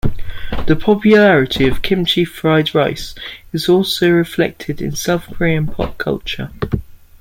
The 0.65 0.75
popularity 0.75 1.67
of 1.67 1.83
kimchi 1.83 2.25
fried 2.25 2.73
rice 2.73 3.13
is 3.53 3.69
also 3.69 4.09
reflected 4.09 4.81
in 4.81 4.95
South 4.95 5.31
Korean 5.37 5.67
pop 5.67 5.99
culture. 5.99 6.49